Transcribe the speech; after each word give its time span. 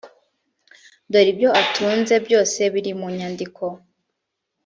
dore 1.11 1.29
ibyo 1.33 1.49
atunze 1.61 2.13
byose 2.25 2.59
biri 2.73 2.91
munyandiko. 2.99 3.63